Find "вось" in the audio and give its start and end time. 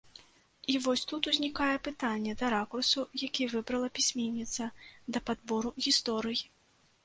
0.85-1.03